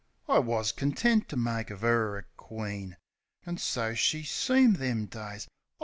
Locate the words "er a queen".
1.83-2.97